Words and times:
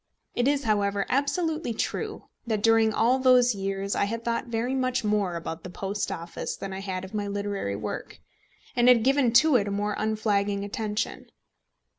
It 0.33 0.47
is 0.47 0.63
however 0.63 1.05
absolutely 1.09 1.75
true 1.75 2.23
that 2.47 2.63
during 2.63 2.91
all 2.91 3.19
those 3.19 3.53
years 3.53 3.93
I 3.93 4.05
had 4.05 4.25
thought 4.25 4.47
very 4.47 4.73
much 4.73 5.03
more 5.03 5.35
about 5.35 5.63
the 5.63 5.69
Post 5.69 6.11
Office 6.11 6.57
than 6.57 6.73
I 6.73 6.79
had 6.79 7.05
of 7.05 7.13
my 7.13 7.27
literary 7.27 7.75
work, 7.75 8.19
and 8.75 8.87
had 8.87 9.03
given 9.03 9.31
to 9.33 9.57
it 9.57 9.67
a 9.67 9.69
more 9.71 9.93
unflagging 9.99 10.65
attention. 10.65 11.27